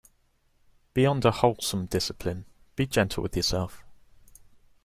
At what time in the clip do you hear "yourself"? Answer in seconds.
3.37-3.83